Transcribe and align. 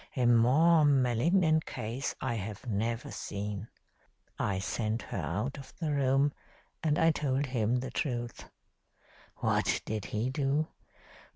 A 0.15 0.25
more 0.25 0.83
malignant 0.83 1.67
case 1.67 2.15
I 2.19 2.33
have 2.33 2.65
never 2.65 3.11
seen. 3.11 3.67
I 4.39 4.57
sent 4.57 5.03
her 5.03 5.19
out 5.19 5.59
of 5.59 5.75
the 5.77 5.91
room 5.91 6.33
and 6.81 6.97
I 6.97 7.11
told 7.11 7.45
him 7.45 7.81
the 7.81 7.91
truth. 7.91 8.49
What 9.35 9.83
did 9.85 10.05
he 10.05 10.31
do? 10.31 10.69